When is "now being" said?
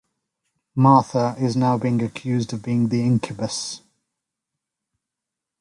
1.55-2.01